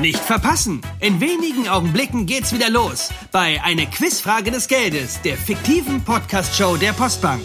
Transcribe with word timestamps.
Nicht 0.00 0.18
verpassen! 0.18 0.80
In 1.00 1.20
wenigen 1.20 1.68
Augenblicken 1.68 2.24
geht's 2.24 2.54
wieder 2.54 2.70
los 2.70 3.10
bei 3.32 3.60
Eine 3.62 3.86
Quizfrage 3.86 4.50
des 4.50 4.66
Geldes, 4.66 5.20
der 5.20 5.36
fiktiven 5.36 6.02
Podcast-Show 6.02 6.78
der 6.78 6.94
Postbank. 6.94 7.42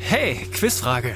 Hey, 0.00 0.34
Quizfrage. 0.52 1.14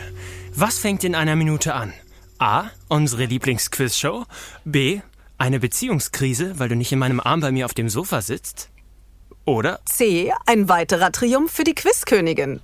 Was 0.54 0.78
fängt 0.78 1.02
in 1.02 1.16
einer 1.16 1.34
Minute 1.34 1.74
an? 1.74 1.92
A. 2.38 2.66
Unsere 2.86 3.24
Lieblingsquizshow. 3.24 4.26
B. 4.64 5.00
Eine 5.38 5.58
Beziehungskrise, 5.58 6.60
weil 6.60 6.68
du 6.68 6.76
nicht 6.76 6.92
in 6.92 7.00
meinem 7.00 7.18
Arm 7.18 7.40
bei 7.40 7.50
mir 7.50 7.64
auf 7.64 7.74
dem 7.74 7.88
Sofa 7.88 8.22
sitzt. 8.22 8.70
Oder 9.44 9.80
C. 9.86 10.32
Ein 10.46 10.68
weiterer 10.68 11.10
Triumph 11.10 11.50
für 11.50 11.64
die 11.64 11.74
Quizkönigin. 11.74 12.60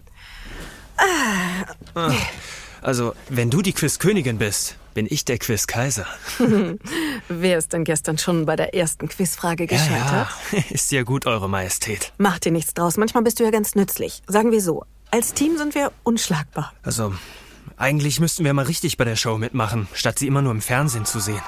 Also, 2.83 3.15
wenn 3.29 3.51
du 3.51 3.63
die 3.63 3.73
Quizkönigin 3.73 4.39
bist, 4.39 4.77
bin 4.97 5.07
ich 5.11 5.27
der 5.27 5.37
Quizkaiser. 5.37 6.07
Wer 7.29 7.59
ist 7.59 7.75
denn 7.75 7.85
gestern 7.85 8.17
schon 8.17 8.47
bei 8.47 8.57
der 8.57 8.75
ersten 8.75 9.11
Quizfrage 9.11 9.67
gescheitert? 9.67 10.29
Ja, 10.53 10.59
ist 10.71 10.91
ja 10.91 11.03
gut, 11.03 11.27
Eure 11.27 11.51
Majestät. 11.51 12.15
Mach 12.17 12.39
dir 12.39 12.51
nichts 12.51 12.73
draus. 12.73 12.97
Manchmal 12.97 13.23
bist 13.23 13.39
du 13.39 13.45
ja 13.45 13.51
ganz 13.51 13.75
nützlich. 13.75 14.23
Sagen 14.27 14.53
wir 14.53 14.63
so. 14.63 14.87
Als 15.11 15.35
Team 15.35 15.59
sind 15.59 15.75
wir 15.75 15.93
unschlagbar. 16.03 16.73
Also, 16.83 17.13
eigentlich 17.77 18.21
müssten 18.21 18.43
wir 18.47 18.55
mal 18.55 18.65
richtig 18.65 18.97
bei 18.97 19.05
der 19.05 19.17
Show 19.17 19.37
mitmachen, 19.37 19.87
statt 19.93 20.19
sie 20.19 20.29
immer 20.29 20.41
nur 20.41 20.53
im 20.53 20.63
Fernsehen 20.63 21.05
zu 21.05 21.21
sehen. 21.21 21.43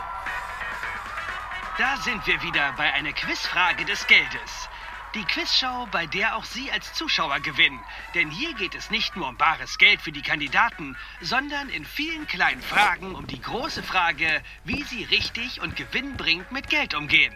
Da 1.78 1.96
sind 2.04 2.26
wir 2.26 2.42
wieder 2.42 2.74
bei 2.76 2.92
einer 2.92 3.12
Quizfrage 3.12 3.86
des 3.86 4.06
Geldes. 4.08 4.68
Die 5.14 5.24
Quizshow, 5.24 5.88
bei 5.90 6.06
der 6.06 6.36
auch 6.36 6.44
Sie 6.44 6.70
als 6.70 6.92
Zuschauer 6.92 7.40
gewinnen. 7.40 7.82
Denn 8.14 8.30
hier 8.30 8.52
geht 8.52 8.74
es 8.74 8.90
nicht 8.90 9.16
nur 9.16 9.28
um 9.28 9.38
bares 9.38 9.78
Geld 9.78 10.02
für 10.02 10.12
die 10.12 10.20
Kandidaten, 10.20 10.98
sondern 11.22 11.70
in 11.70 11.86
vielen 11.86 12.26
kleinen 12.26 12.60
Fragen 12.60 13.14
um 13.14 13.26
die 13.26 13.40
große 13.40 13.82
Frage, 13.82 14.42
wie 14.64 14.82
Sie 14.82 15.04
richtig 15.04 15.62
und 15.62 15.76
gewinnbringend 15.76 16.52
mit 16.52 16.68
Geld 16.68 16.94
umgehen. 16.94 17.34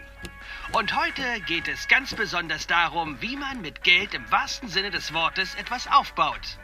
Und 0.73 0.95
heute 0.95 1.41
geht 1.41 1.67
es 1.67 1.87
ganz 1.87 2.13
besonders 2.13 2.67
darum, 2.67 3.19
wie 3.21 3.37
man 3.37 3.61
mit 3.61 3.83
Geld 3.83 4.13
im 4.13 4.29
wahrsten 4.31 4.69
Sinne 4.69 4.91
des 4.91 5.11
Wortes 5.11 5.55
etwas 5.55 5.87
aufbaut. 5.87 6.59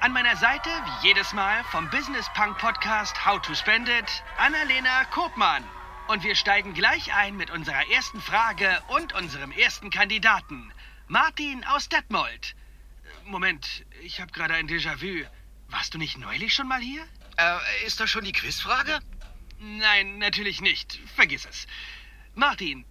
An 0.00 0.12
meiner 0.12 0.36
Seite, 0.36 0.70
wie 0.70 1.08
jedes 1.08 1.32
Mal, 1.34 1.62
vom 1.70 1.88
Business 1.90 2.28
Punk 2.34 2.58
Podcast 2.58 3.24
How 3.24 3.40
to 3.42 3.54
Spend 3.54 3.88
It, 3.88 4.24
Annalena 4.38 5.04
Kopmann. 5.04 5.62
Und 6.10 6.24
wir 6.24 6.34
steigen 6.34 6.74
gleich 6.74 7.14
ein 7.14 7.36
mit 7.36 7.50
unserer 7.52 7.88
ersten 7.88 8.20
Frage 8.20 8.82
und 8.88 9.12
unserem 9.12 9.52
ersten 9.52 9.90
Kandidaten. 9.90 10.72
Martin 11.06 11.62
aus 11.64 11.88
Detmold. 11.88 12.56
Moment, 13.26 13.84
ich 14.02 14.20
habe 14.20 14.32
gerade 14.32 14.54
ein 14.54 14.68
Déjà-vu. 14.68 15.24
Warst 15.68 15.94
du 15.94 15.98
nicht 15.98 16.18
neulich 16.18 16.52
schon 16.52 16.66
mal 16.66 16.80
hier? 16.80 17.02
Äh, 17.36 17.86
ist 17.86 18.00
das 18.00 18.10
schon 18.10 18.24
die 18.24 18.32
Quizfrage? 18.32 18.98
Nein, 19.60 20.18
natürlich 20.18 20.60
nicht. 20.60 20.98
Vergiss 21.14 21.46
es. 21.46 21.68
Martin, 22.34 22.84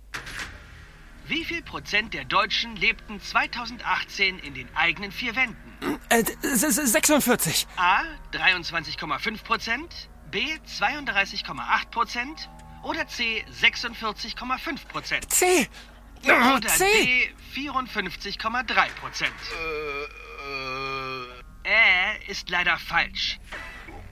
wie 1.26 1.44
viel 1.44 1.62
Prozent 1.62 2.14
der 2.14 2.24
Deutschen 2.24 2.78
lebten 2.78 3.20
2018 3.22 4.40
in 4.40 4.54
den 4.54 4.74
eigenen 4.78 5.12
vier 5.12 5.36
Wänden? 5.36 6.00
Äh, 6.08 6.24
s- 6.44 6.64
s- 6.64 6.76
46. 6.94 7.68
A 7.76 8.02
23,5 8.32 9.44
Prozent, 9.44 10.10
B 10.32 10.58
32,8 10.66 11.90
Prozent 11.92 12.50
oder 12.84 13.08
C 13.08 13.44
46,5 13.62 14.88
Prozent? 14.88 15.32
C. 15.32 15.68
Oder 16.24 16.68
C. 16.68 16.86
D 17.56 17.62
54,3 17.62 18.90
Prozent? 19.00 19.34
Äh, 21.64 22.32
ist 22.32 22.50
leider 22.50 22.78
falsch. 22.78 23.40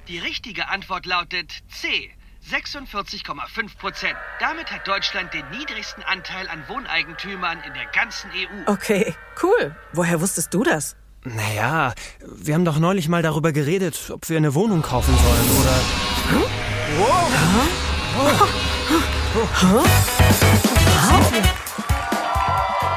Die 0.07 0.19
richtige 0.19 0.69
Antwort 0.69 1.05
lautet 1.05 1.51
C 1.69 2.11
46,5 2.49 3.77
Prozent. 3.77 4.15
Damit 4.39 4.71
hat 4.71 4.87
Deutschland 4.87 5.33
den 5.33 5.43
niedrigsten 5.49 6.03
Anteil 6.03 6.47
an 6.47 6.63
Wohneigentümern 6.69 7.59
in 7.67 7.73
der 7.73 7.87
ganzen 7.87 8.31
EU. 8.31 8.71
Okay, 8.71 9.13
cool. 9.43 9.75
Woher 9.91 10.21
wusstest 10.21 10.53
du 10.53 10.63
das? 10.63 10.95
Naja, 11.23 11.93
wir 12.25 12.53
haben 12.53 12.63
doch 12.63 12.79
neulich 12.79 13.09
mal 13.09 13.21
darüber 13.21 13.51
geredet, 13.51 14.11
ob 14.11 14.29
wir 14.29 14.37
eine 14.37 14.53
Wohnung 14.53 14.81
kaufen 14.81 15.13
sollen, 15.17 15.49
oder? 15.59 15.81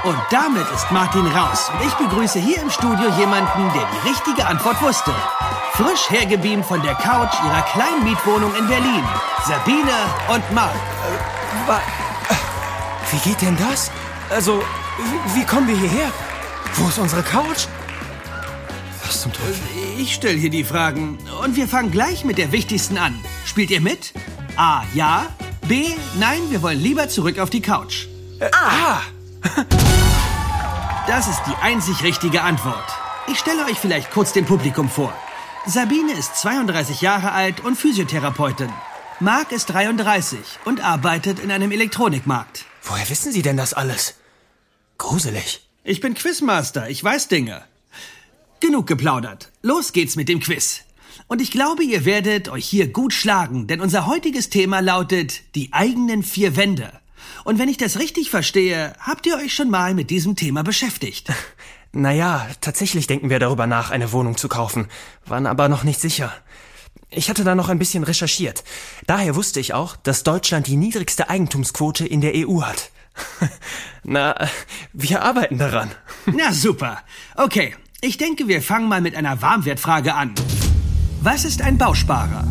Und 0.05 0.19
damit 0.31 0.67
ist 0.75 0.91
Martin 0.91 1.27
raus. 1.27 1.71
Und 1.73 1.87
ich 1.87 1.93
begrüße 1.95 2.39
hier 2.39 2.61
im 2.63 2.71
Studio 2.71 3.11
jemanden, 3.19 3.71
der 3.75 3.87
die 3.93 4.09
richtige 4.09 4.47
Antwort 4.47 4.81
wusste. 4.83 5.15
Frisch 5.75 6.11
hergebeamt 6.11 6.65
von 6.67 6.83
der 6.83 6.95
Couch 6.95 7.33
ihrer 7.45 7.63
kleinen 7.63 8.05
Mietwohnung 8.05 8.55
in 8.57 8.67
Berlin. 8.67 9.05
Sabine 9.47 9.93
und 10.29 10.53
Marc. 10.55 10.75
Wa- 11.67 11.81
Wie 13.11 13.29
geht 13.29 13.41
denn 13.43 13.57
das? 13.59 13.91
Also, 14.31 14.63
wie, 15.35 15.41
wie 15.41 15.45
kommen 15.47 15.69
wir 15.69 15.77
hierher? 15.77 16.11
Wo 16.75 16.89
ist 16.89 16.99
unsere 16.99 17.23
Couch? 17.23 17.67
Was 19.05 19.23
zum 19.23 19.33
Teufel? 19.33 19.59
Ich 19.99 20.15
stelle 20.15 20.39
hier 20.39 20.51
die 20.51 20.65
Fragen. 20.65 21.19
Und 21.43 21.57
wir 21.57 21.69
fangen 21.69 21.91
gleich 21.91 22.25
mit 22.25 22.39
der 22.39 22.53
wichtigsten 22.53 22.97
an. 22.99 23.19
Spielt 23.45 23.71
ihr 23.71 23.81
mit? 23.81 24.13
A. 24.57 24.83
Ja. 24.95 25.27
B. 25.71 25.87
Nein, 26.19 26.51
wir 26.51 26.63
wollen 26.63 26.81
lieber 26.81 27.09
zurück 27.09 27.39
auf 27.39 27.49
die 27.49 27.63
Couch. 27.63 28.07
Ah! 28.53 29.03
Das 31.07 31.27
ist 31.29 31.43
die 31.47 31.55
einzig 31.63 32.05
richtige 32.05 32.43
Antwort. 32.43 32.89
Ich 33.29 33.39
stelle 33.39 33.65
euch 33.65 33.79
vielleicht 33.79 34.11
kurz 34.11 34.33
dem 34.33 34.45
Publikum 34.45 34.89
vor. 34.89 35.13
Sabine 35.67 36.13
ist 36.13 36.37
32 36.37 37.01
Jahre 37.01 37.33
alt 37.33 37.61
und 37.61 37.77
Physiotherapeutin. 37.77 38.73
Marc 39.19 39.51
ist 39.51 39.67
33 39.67 40.39
und 40.65 40.85
arbeitet 40.85 41.41
in 41.41 41.51
einem 41.51 41.73
Elektronikmarkt. 41.73 42.65
Woher 42.83 43.09
wissen 43.09 43.33
Sie 43.33 43.43
denn 43.43 43.57
das 43.57 43.73
alles? 43.73 44.15
Gruselig. 44.99 45.67
Ich 45.85 46.01
bin 46.01 46.15
Quizmaster, 46.15 46.89
ich 46.91 47.03
weiß 47.03 47.29
Dinge. 47.29 47.63
Genug 48.61 48.87
geplaudert. 48.87 49.51
Los 49.63 49.93
geht's 49.93 50.17
mit 50.17 50.29
dem 50.29 50.41
Quiz. 50.41 50.83
Und 51.31 51.41
ich 51.41 51.53
glaube, 51.53 51.85
ihr 51.85 52.05
werdet 52.05 52.49
euch 52.49 52.67
hier 52.67 52.89
gut 52.89 53.13
schlagen, 53.13 53.69
denn 53.69 53.81
unser 53.81 54.07
heutiges 54.07 54.51
Thema 54.51 54.81
lautet 54.81 55.55
die 55.55 55.73
eigenen 55.73 56.25
vier 56.25 56.57
Wände. 56.57 56.91
Und 57.45 57.61
wenn 57.61 57.69
ich 57.69 57.77
das 57.77 58.01
richtig 58.01 58.31
verstehe, 58.31 58.95
habt 58.99 59.27
ihr 59.27 59.37
euch 59.37 59.55
schon 59.55 59.71
mal 59.71 59.95
mit 59.95 60.11
diesem 60.11 60.35
Thema 60.35 60.63
beschäftigt. 60.65 61.33
Naja, 61.93 62.47
tatsächlich 62.61 63.09
denken 63.09 63.31
wir 63.31 63.41
darüber 63.41 63.67
nach, 63.67 63.91
eine 63.91 64.13
Wohnung 64.13 64.37
zu 64.37 64.47
kaufen, 64.49 64.87
waren 65.27 65.49
aber 65.49 65.69
noch 65.69 65.83
nicht 65.83 66.01
sicher. 66.01 66.33
Ich 67.11 67.29
hatte 67.29 67.43
da 67.43 67.57
noch 67.57 67.69
ein 67.69 67.81
bisschen 67.81 68.05
recherchiert. 68.05 68.63
Daher 69.09 69.35
wusste 69.35 69.59
ich 69.59 69.75
auch, 69.75 69.97
dass 69.97 70.23
Deutschland 70.23 70.69
die 70.69 70.77
niedrigste 70.77 71.29
Eigentumsquote 71.29 72.07
in 72.07 72.21
der 72.21 72.35
EU 72.37 72.63
hat. 72.63 72.93
Na, 74.05 74.37
wir 74.93 75.23
arbeiten 75.23 75.59
daran. 75.59 75.91
Na 76.27 76.53
super. 76.53 77.03
Okay, 77.35 77.75
ich 78.01 78.19
denke, 78.19 78.47
wir 78.47 78.63
fangen 78.63 78.89
mal 78.89 79.01
mit 79.01 79.17
einer 79.17 79.43
Warmwertfrage 79.43 80.15
an. 80.15 80.37
Was 81.23 81.45
ist 81.45 81.61
ein 81.61 81.77
Bausparer? 81.77 82.45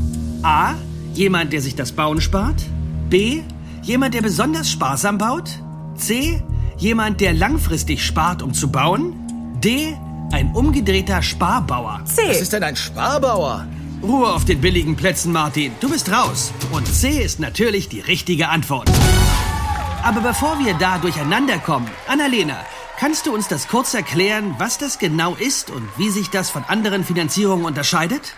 A. 0.43 0.75
Jemand, 1.15 1.53
der 1.53 1.59
sich 1.59 1.73
das 1.75 1.91
Bauen 1.91 2.21
spart. 2.21 2.61
B. 3.09 3.41
Jemand, 3.81 4.13
der 4.13 4.21
besonders 4.21 4.69
sparsam 4.69 5.17
baut. 5.17 5.49
C. 5.95 6.43
Jemand, 6.77 7.19
der 7.19 7.33
langfristig 7.33 8.05
spart, 8.05 8.43
um 8.43 8.53
zu 8.53 8.71
bauen. 8.71 9.13
D. 9.63 9.97
Ein 10.31 10.51
umgedrehter 10.53 11.23
Sparbauer. 11.23 12.01
C. 12.05 12.21
Was 12.27 12.41
ist 12.41 12.53
denn 12.53 12.61
ein 12.61 12.75
Sparbauer? 12.75 13.65
Ruhe 14.03 14.31
auf 14.31 14.45
den 14.45 14.61
billigen 14.61 14.95
Plätzen, 14.95 15.31
Martin. 15.31 15.71
Du 15.79 15.89
bist 15.89 16.11
raus. 16.11 16.53
Und 16.71 16.85
C 16.85 17.23
ist 17.23 17.39
natürlich 17.39 17.89
die 17.89 18.01
richtige 18.01 18.49
Antwort. 18.49 18.87
Aber 20.03 20.21
bevor 20.21 20.59
wir 20.59 20.75
da 20.75 20.99
durcheinander 20.99 21.57
kommen, 21.57 21.89
Annalena, 22.07 22.57
kannst 22.99 23.25
du 23.25 23.33
uns 23.33 23.47
das 23.47 23.67
kurz 23.67 23.95
erklären, 23.95 24.53
was 24.59 24.77
das 24.77 24.99
genau 24.99 25.33
ist 25.33 25.71
und 25.71 25.89
wie 25.97 26.11
sich 26.11 26.29
das 26.29 26.51
von 26.51 26.63
anderen 26.65 27.03
Finanzierungen 27.03 27.65
unterscheidet? 27.65 28.35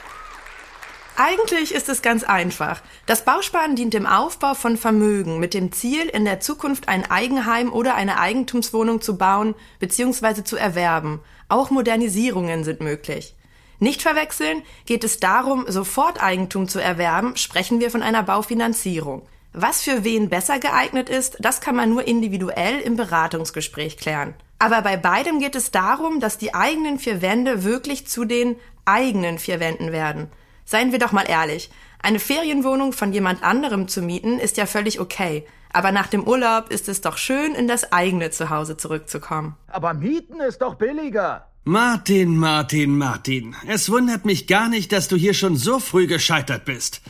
Eigentlich 1.23 1.71
ist 1.71 1.87
es 1.87 2.01
ganz 2.01 2.23
einfach. 2.23 2.81
Das 3.05 3.25
Bausparen 3.25 3.75
dient 3.75 3.93
dem 3.93 4.07
Aufbau 4.07 4.55
von 4.55 4.75
Vermögen 4.75 5.37
mit 5.37 5.53
dem 5.53 5.71
Ziel, 5.71 6.07
in 6.07 6.25
der 6.25 6.39
Zukunft 6.39 6.87
ein 6.87 7.11
Eigenheim 7.11 7.71
oder 7.71 7.93
eine 7.93 8.19
Eigentumswohnung 8.19 9.01
zu 9.01 9.19
bauen 9.19 9.53
bzw. 9.77 10.43
zu 10.43 10.57
erwerben. 10.57 11.19
Auch 11.47 11.69
Modernisierungen 11.69 12.63
sind 12.63 12.81
möglich. 12.81 13.35
Nicht 13.77 14.01
verwechseln, 14.01 14.63
geht 14.87 15.03
es 15.03 15.19
darum, 15.19 15.65
sofort 15.67 16.23
Eigentum 16.23 16.67
zu 16.67 16.79
erwerben, 16.79 17.37
sprechen 17.37 17.79
wir 17.79 17.91
von 17.91 18.01
einer 18.01 18.23
Baufinanzierung. 18.23 19.21
Was 19.53 19.83
für 19.83 20.03
wen 20.03 20.27
besser 20.27 20.57
geeignet 20.57 21.07
ist, 21.07 21.37
das 21.39 21.61
kann 21.61 21.75
man 21.75 21.91
nur 21.91 22.07
individuell 22.07 22.79
im 22.79 22.95
Beratungsgespräch 22.95 23.97
klären. 23.97 24.33
Aber 24.57 24.81
bei 24.81 24.97
beidem 24.97 25.37
geht 25.37 25.55
es 25.55 25.69
darum, 25.69 26.19
dass 26.19 26.39
die 26.39 26.55
eigenen 26.55 26.97
vier 26.97 27.21
Wände 27.21 27.63
wirklich 27.63 28.07
zu 28.07 28.25
den 28.25 28.55
eigenen 28.85 29.37
vier 29.37 29.59
Wänden 29.59 29.91
werden. 29.91 30.31
Seien 30.65 30.91
wir 30.91 30.99
doch 30.99 31.11
mal 31.11 31.29
ehrlich, 31.29 31.69
eine 32.01 32.19
Ferienwohnung 32.19 32.93
von 32.93 33.13
jemand 33.13 33.43
anderem 33.43 33.87
zu 33.87 34.01
mieten 34.01 34.39
ist 34.39 34.57
ja 34.57 34.65
völlig 34.65 34.99
okay. 34.99 35.45
Aber 35.73 35.91
nach 35.91 36.07
dem 36.07 36.27
Urlaub 36.27 36.69
ist 36.69 36.89
es 36.89 37.01
doch 37.01 37.17
schön, 37.17 37.53
in 37.55 37.67
das 37.67 37.91
eigene 37.91 38.31
Zuhause 38.31 38.75
zurückzukommen. 38.75 39.55
Aber 39.67 39.93
mieten 39.93 40.39
ist 40.41 40.61
doch 40.61 40.75
billiger. 40.75 41.47
Martin, 41.63 42.37
Martin, 42.37 42.97
Martin. 42.97 43.55
Es 43.67 43.89
wundert 43.89 44.25
mich 44.25 44.47
gar 44.47 44.67
nicht, 44.67 44.91
dass 44.91 45.07
du 45.07 45.15
hier 45.15 45.35
schon 45.35 45.55
so 45.55 45.79
früh 45.79 46.07
gescheitert 46.07 46.65
bist. 46.65 47.01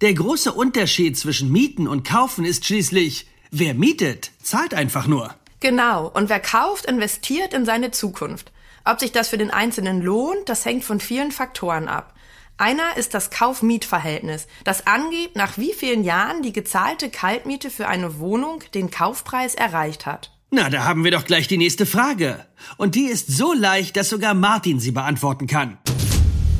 Der 0.00 0.14
große 0.14 0.52
Unterschied 0.52 1.18
zwischen 1.18 1.52
Mieten 1.52 1.86
und 1.86 2.08
Kaufen 2.08 2.44
ist 2.44 2.64
schließlich, 2.64 3.28
wer 3.50 3.74
mietet, 3.74 4.30
zahlt 4.42 4.72
einfach 4.72 5.06
nur. 5.06 5.34
Genau, 5.60 6.06
und 6.08 6.28
wer 6.28 6.40
kauft, 6.40 6.86
investiert 6.86 7.52
in 7.52 7.66
seine 7.66 7.90
Zukunft. 7.90 8.50
Ob 8.84 9.00
sich 9.00 9.12
das 9.12 9.28
für 9.28 9.38
den 9.38 9.50
Einzelnen 9.50 10.00
lohnt, 10.00 10.48
das 10.48 10.64
hängt 10.64 10.84
von 10.84 11.00
vielen 11.00 11.32
Faktoren 11.32 11.88
ab. 11.88 12.14
Einer 12.60 12.96
ist 12.96 13.14
das 13.14 13.30
Kauf-Miet-Verhältnis, 13.30 14.48
das 14.64 14.88
angibt, 14.88 15.36
nach 15.36 15.58
wie 15.58 15.72
vielen 15.72 16.02
Jahren 16.02 16.42
die 16.42 16.52
gezahlte 16.52 17.08
Kaltmiete 17.08 17.70
für 17.70 17.86
eine 17.86 18.18
Wohnung 18.18 18.64
den 18.74 18.90
Kaufpreis 18.90 19.54
erreicht 19.54 20.06
hat. 20.06 20.32
Na, 20.50 20.68
da 20.68 20.82
haben 20.82 21.04
wir 21.04 21.12
doch 21.12 21.24
gleich 21.24 21.46
die 21.46 21.56
nächste 21.56 21.86
Frage. 21.86 22.44
Und 22.76 22.96
die 22.96 23.04
ist 23.04 23.28
so 23.28 23.52
leicht, 23.52 23.96
dass 23.96 24.08
sogar 24.08 24.34
Martin 24.34 24.80
sie 24.80 24.90
beantworten 24.90 25.46
kann. 25.46 25.78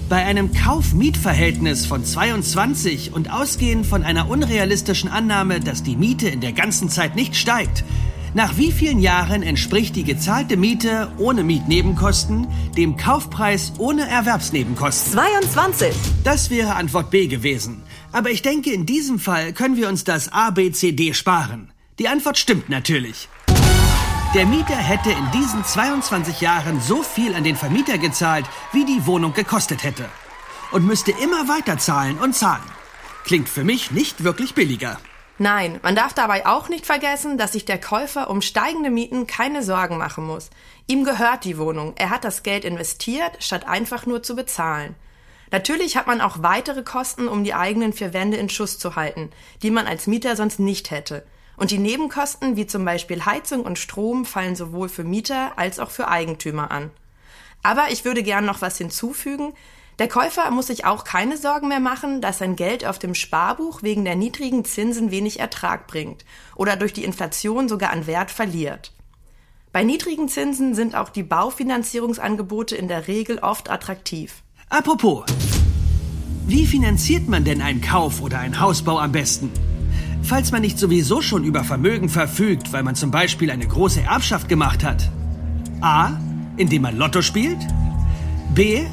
Bei 0.09 0.25
einem 0.25 0.53
Kauf-Miet-Verhältnis 0.53 1.85
von 1.85 2.05
22 2.05 3.13
und 3.13 3.33
ausgehend 3.33 3.85
von 3.85 4.05
einer 4.05 4.31
unrealistischen 4.31 5.11
Annahme, 5.11 5.59
dass 5.59 5.83
die 5.83 5.97
Miete 5.97 6.29
in 6.29 6.41
der 6.41 6.53
ganzen 6.53 6.89
Zeit 6.91 7.17
nicht 7.17 7.35
steigt, 7.35 7.83
nach 8.35 8.57
wie 8.57 8.73
vielen 8.73 8.99
Jahren 8.99 9.43
entspricht 9.43 9.97
die 9.97 10.05
gezahlte 10.05 10.57
Miete 10.57 11.11
ohne 11.19 11.43
Mietnebenkosten 11.45 12.47
dem 12.77 12.97
Kaufpreis 12.97 13.73
ohne 13.79 14.07
Erwerbsnebenkosten? 14.09 15.13
22. 15.13 15.95
Das 16.25 16.51
wäre 16.51 16.75
Antwort 16.75 17.11
B 17.11 17.27
gewesen. 17.27 17.83
Aber 18.13 18.31
ich 18.31 18.43
denke, 18.43 18.73
in 18.73 18.87
diesem 18.87 19.19
Fall 19.19 19.53
können 19.53 19.77
wir 19.77 19.89
uns 19.89 20.05
das 20.05 20.33
A, 20.33 20.51
B, 20.51 20.73
C, 20.73 20.93
D 20.93 21.15
sparen. 21.15 21.73
Die 21.99 22.09
Antwort 22.09 22.39
stimmt 22.39 22.69
natürlich. 22.69 23.29
Der 24.35 24.45
Mieter 24.45 24.77
hätte 24.77 25.11
in 25.11 25.31
diesen 25.33 25.65
22 25.65 26.43
Jahren 26.43 26.81
so 26.81 27.03
viel 27.03 27.35
an 27.35 27.45
den 27.45 27.57
Vermieter 27.57 27.97
gezahlt, 27.97 28.45
wie 28.73 28.85
die 28.85 29.07
Wohnung 29.07 29.33
gekostet 29.33 29.85
hätte. 29.85 30.05
Und 30.71 30.87
müsste 30.87 31.13
immer 31.13 31.49
weiter 31.49 31.79
zahlen 31.79 32.19
und 32.19 32.35
zahlen. 32.35 32.63
Klingt 33.25 33.49
für 33.49 33.65
mich 33.65 33.91
nicht 33.91 34.25
wirklich 34.25 34.55
billiger. 34.55 34.99
Nein, 35.41 35.79
man 35.83 35.95
darf 35.95 36.15
dabei 36.15 36.47
auch 36.47 36.69
nicht 36.69 36.85
vergessen, 36.85 37.39
dass 37.39 37.53
sich 37.53 37.65
der 37.65 37.81
Käufer 37.81 38.29
um 38.29 38.43
steigende 38.43 38.91
Mieten 38.91 39.29
keine 39.29 39.63
Sorgen 39.63 39.97
machen 39.97 40.27
muss. 40.27 40.51
Ihm 40.89 41.05
gehört 41.05 41.45
die 41.45 41.59
Wohnung, 41.59 41.93
er 41.97 42.11
hat 42.11 42.25
das 42.25 42.43
Geld 42.43 42.65
investiert, 42.65 43.37
statt 43.39 43.67
einfach 43.67 44.05
nur 44.05 44.23
zu 44.23 44.35
bezahlen. 44.35 44.97
Natürlich 45.53 45.97
hat 45.97 46.09
man 46.09 46.21
auch 46.21 46.43
weitere 46.43 46.83
Kosten, 46.83 47.29
um 47.29 47.45
die 47.45 47.55
eigenen 47.55 47.93
vier 47.93 48.13
Wände 48.13 48.37
in 48.37 48.49
Schuss 48.49 48.79
zu 48.79 48.97
halten, 48.97 49.31
die 49.63 49.71
man 49.71 49.87
als 49.87 50.09
Mieter 50.09 50.35
sonst 50.35 50.59
nicht 50.59 50.91
hätte. 50.91 51.25
Und 51.57 51.71
die 51.71 51.79
Nebenkosten, 51.79 52.57
wie 52.57 52.67
zum 52.67 52.85
Beispiel 52.85 53.25
Heizung 53.25 53.63
und 53.63 53.79
Strom, 53.79 54.25
fallen 54.25 54.57
sowohl 54.57 54.89
für 54.89 55.05
Mieter 55.05 55.53
als 55.57 55.79
auch 55.79 55.91
für 55.91 56.09
Eigentümer 56.09 56.71
an. 56.71 56.91
Aber 57.63 57.91
ich 57.91 58.05
würde 58.05 58.23
gern 58.23 58.45
noch 58.45 58.61
was 58.61 58.79
hinzufügen. 58.79 59.55
Der 59.99 60.07
Käufer 60.07 60.49
muss 60.53 60.69
sich 60.69 60.85
auch 60.85 61.03
keine 61.03 61.37
Sorgen 61.37 61.67
mehr 61.67 61.81
machen, 61.81 62.21
dass 62.21 62.39
sein 62.39 62.55
Geld 62.55 62.87
auf 62.87 63.01
dem 63.01 63.17
Sparbuch 63.17 63.83
wegen 63.83 64.05
der 64.05 64.15
niedrigen 64.15 64.65
Zinsen 64.65 65.11
wenig 65.11 65.41
Ertrag 65.41 65.89
bringt 65.89 66.25
oder 66.55 66.77
durch 66.77 66.93
die 66.93 67.03
Inflation 67.03 67.69
sogar 67.69 67.91
an 67.91 68.07
Wert 68.07 68.31
verliert. 68.31 68.93
Bei 69.73 69.83
niedrigen 69.83 70.29
Zinsen 70.29 70.77
sind 70.77 70.95
auch 70.95 71.09
die 71.09 71.25
Baufinanzierungsangebote 71.25 72.77
in 72.77 72.87
der 72.87 73.09
Regel 73.09 73.41
oft 73.41 73.71
attraktiv. 73.71 74.43
Apropos, 74.69 75.25
wie 76.47 76.67
finanziert 76.67 77.29
man 77.29 77.45
denn 77.45 77.61
einen 77.61 77.81
Kauf 77.81 78.21
oder 78.21 78.39
einen 78.39 78.61
Hausbau 78.61 79.01
am 79.01 79.11
besten? 79.11 79.51
Falls 80.23 80.53
man 80.53 80.63
nicht 80.63 80.79
sowieso 80.79 81.23
schon 81.23 81.43
über 81.43 81.65
Vermögen 81.65 82.09
verfügt, 82.09 82.73
weil 82.73 82.85
man 82.85 82.95
zum 82.95 83.11
Beispiel 83.11 83.51
eine 83.51 83.67
große 83.67 84.03
Erbschaft 84.03 84.49
gemacht 84.49 84.85
hat. 84.85 85.11
A. 85.81 86.21
Indem 86.57 86.83
man 86.83 86.97
Lotto 86.97 87.21
spielt. 87.21 87.59
B. 88.55 88.87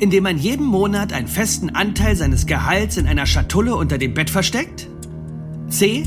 Indem 0.00 0.24
man 0.24 0.38
jeden 0.38 0.64
Monat 0.64 1.12
einen 1.12 1.28
festen 1.28 1.70
Anteil 1.70 2.16
seines 2.16 2.46
Gehalts 2.46 2.96
in 2.96 3.06
einer 3.06 3.26
Schatulle 3.26 3.76
unter 3.76 3.98
dem 3.98 4.14
Bett 4.14 4.30
versteckt. 4.30 4.88
C. 5.68 6.04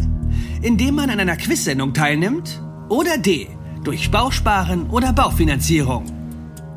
Indem 0.64 0.96
man 0.96 1.12
an 1.12 1.20
einer 1.20 1.38
Quizsendung 1.38 1.94
teilnimmt. 1.94 2.60
Oder 2.90 3.20
D. 3.20 3.48
Durch 3.84 4.10
Bausparen 4.10 4.90
oder 4.90 5.14
Baufinanzierung. 5.14 6.06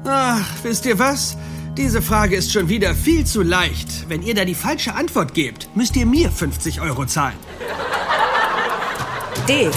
Ach, 0.05 0.47
wisst 0.63 0.85
ihr 0.85 0.99
was? 0.99 1.39
Diese 1.79 2.03
Frage 2.03 2.37
ist 2.37 2.53
schon 2.53 2.69
wieder 2.69 2.95
viel 2.95 3.25
zu 3.25 3.43
leicht. 3.43 4.09
Wenn 4.11 4.23
ihr 4.23 4.35
da 4.35 4.45
die 4.45 4.55
falsche 4.55 4.95
Antwort 4.95 5.33
gebt, 5.33 5.71
müsst 5.75 5.97
ihr 5.97 6.05
mir 6.05 6.31
50 6.31 6.83
Euro 6.83 7.07
zahlen. 7.07 7.37
D. 9.49 9.71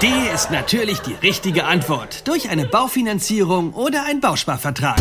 D 0.00 0.08
ist 0.34 0.50
natürlich 0.50 0.98
die 1.00 1.14
richtige 1.14 1.66
Antwort. 1.66 2.26
Durch 2.26 2.50
eine 2.50 2.66
Baufinanzierung 2.66 3.74
oder 3.74 4.04
einen 4.06 4.20
Bausparvertrag. 4.20 4.98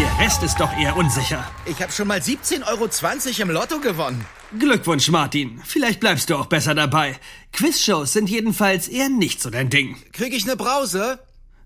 Der 0.00 0.18
Rest 0.18 0.42
ist 0.42 0.58
doch 0.58 0.72
eher 0.76 0.96
unsicher. 0.96 1.46
Ich 1.66 1.82
habe 1.82 1.92
schon 1.92 2.08
mal 2.08 2.18
17,20 2.18 2.66
Euro 2.66 3.42
im 3.42 3.50
Lotto 3.50 3.78
gewonnen. 3.78 4.24
Glückwunsch, 4.58 5.10
Martin. 5.10 5.60
Vielleicht 5.64 6.00
bleibst 6.00 6.30
du 6.30 6.36
auch 6.36 6.46
besser 6.46 6.74
dabei. 6.74 7.16
Quizshows 7.52 8.12
sind 8.14 8.30
jedenfalls 8.30 8.88
eher 8.88 9.10
nicht 9.10 9.42
so 9.42 9.50
dein 9.50 9.68
Ding. 9.68 9.96
Krieg 10.12 10.32
ich 10.32 10.44
eine 10.44 10.56
Brause? 10.56 11.18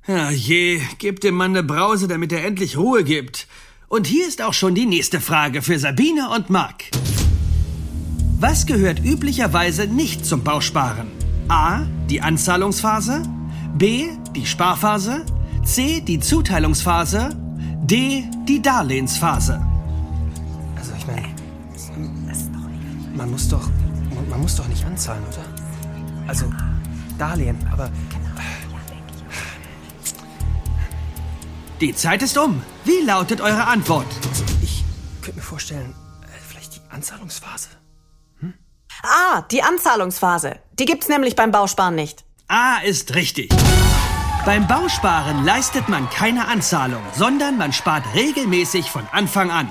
Ja, 0.09 0.31
je, 0.31 0.81
gib 0.99 1.21
dem 1.21 1.37
Mann 1.37 1.53
eine 1.53 1.63
Brause, 1.63 2.09
damit 2.09 2.33
er 2.33 2.45
endlich 2.45 2.77
Ruhe 2.77 3.05
gibt. 3.05 3.47
Und 3.89 4.07
hier 4.09 4.27
ist 4.27 4.43
auch 4.43 4.55
schon 4.55 4.75
die 4.75 4.87
nächste 4.87 5.21
Frage 5.21 5.63
für 5.63 5.79
Sabine 5.79 6.31
und 6.31 6.51
Marc. 6.51 6.85
Was 8.41 8.67
gehört 8.67 9.05
üblicherweise 9.05 9.87
nicht 9.87 10.27
zum 10.27 10.43
Bausparen? 10.43 11.07
A. 11.49 11.87
Die 12.11 12.21
Anzahlungsphase. 12.21 13.23
B. 13.79 14.09
Die 14.35 14.47
Sparphase. 14.47 15.25
C. 15.65 16.01
Die 16.01 16.19
Zuteilungsphase. 16.19 17.46
D. 17.87 18.25
Die 18.49 18.61
Darlehensphase. 18.61 19.65
Also 20.77 20.93
ich 20.99 21.07
meine, 21.07 21.29
man 23.15 23.31
muss 23.31 23.49
doch, 23.49 23.69
man 24.29 24.41
muss 24.41 24.57
doch 24.57 24.67
nicht 24.67 24.85
anzahlen, 24.85 25.23
oder? 25.29 26.29
Also 26.29 26.53
Darlehen, 27.17 27.57
aber 27.73 27.91
Die 31.81 31.95
Zeit 31.95 32.23
ist 32.23 32.37
um. 32.39 32.63
Wie 32.85 33.05
lautet 33.05 33.41
eure 33.41 33.67
Antwort? 33.67 34.07
ich 34.63 34.83
könnte 35.21 35.37
mir 35.39 35.45
vorstellen, 35.45 35.95
äh, 36.23 36.27
vielleicht 36.49 36.75
die 36.77 36.81
Anzahlungsphase. 36.91 37.69
Ah, 39.03 39.43
die 39.51 39.63
Anzahlungsphase. 39.63 40.59
Die 40.79 40.87
gibt's 40.87 41.09
nämlich 41.09 41.37
beim 41.37 41.53
Bausparen 41.53 41.95
nicht. 41.95 42.25
A 42.49 42.79
ist 42.79 43.15
richtig. 43.15 43.53
Beim 44.47 44.69
Bausparen 44.69 45.45
leistet 45.45 45.89
man 45.89 46.09
keine 46.09 46.47
Anzahlung, 46.47 47.03
sondern 47.13 47.59
man 47.59 47.73
spart 47.73 48.05
regelmäßig 48.15 48.93
von 48.93 49.05
Anfang 49.11 49.51
an. 49.51 49.69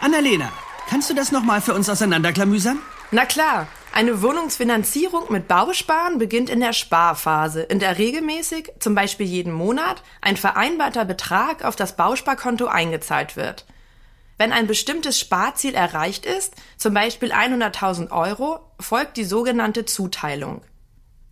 Annalena, 0.00 0.50
kannst 0.88 1.08
du 1.10 1.14
das 1.14 1.30
nochmal 1.30 1.60
für 1.60 1.74
uns 1.74 1.88
auseinanderklamüsern? 1.88 2.80
Na 3.12 3.24
klar, 3.24 3.68
eine 3.92 4.20
Wohnungsfinanzierung 4.20 5.30
mit 5.30 5.46
Bausparen 5.46 6.18
beginnt 6.18 6.50
in 6.50 6.58
der 6.58 6.72
Sparphase, 6.72 7.62
in 7.62 7.78
der 7.78 7.98
regelmäßig, 7.98 8.72
zum 8.80 8.96
Beispiel 8.96 9.26
jeden 9.26 9.52
Monat, 9.52 10.02
ein 10.22 10.36
vereinbarter 10.36 11.04
Betrag 11.04 11.64
auf 11.64 11.76
das 11.76 11.94
Bausparkonto 11.94 12.66
eingezahlt 12.66 13.36
wird. 13.36 13.64
Wenn 14.38 14.50
ein 14.52 14.66
bestimmtes 14.66 15.20
Sparziel 15.20 15.74
erreicht 15.74 16.26
ist, 16.26 16.54
zum 16.78 16.94
Beispiel 16.94 17.30
100.000 17.30 18.10
Euro, 18.10 18.58
folgt 18.80 19.16
die 19.18 19.24
sogenannte 19.24 19.84
Zuteilung. 19.84 20.62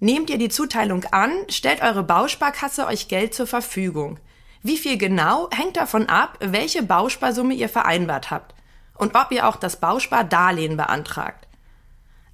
Nehmt 0.00 0.30
ihr 0.30 0.38
die 0.38 0.48
Zuteilung 0.48 1.04
an, 1.10 1.32
stellt 1.48 1.82
eure 1.82 2.04
Bausparkasse 2.04 2.86
euch 2.86 3.08
Geld 3.08 3.34
zur 3.34 3.48
Verfügung. 3.48 4.20
Wie 4.62 4.76
viel 4.76 4.96
genau 4.96 5.48
hängt 5.50 5.76
davon 5.76 6.06
ab, 6.06 6.38
welche 6.40 6.82
Bausparsumme 6.82 7.54
ihr 7.54 7.68
vereinbart 7.68 8.30
habt 8.30 8.54
und 8.96 9.16
ob 9.16 9.32
ihr 9.32 9.48
auch 9.48 9.56
das 9.56 9.80
Bauspardarlehen 9.80 10.76
beantragt. 10.76 11.48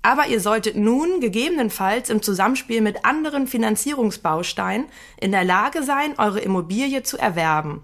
Aber 0.02 0.26
ihr 0.26 0.40
solltet 0.40 0.76
nun 0.76 1.20
gegebenenfalls 1.20 2.10
im 2.10 2.20
Zusammenspiel 2.20 2.82
mit 2.82 3.06
anderen 3.06 3.46
Finanzierungsbausteinen 3.46 4.86
in 5.18 5.32
der 5.32 5.44
Lage 5.44 5.82
sein, 5.82 6.18
eure 6.18 6.40
Immobilie 6.40 7.02
zu 7.02 7.16
erwerben. 7.16 7.82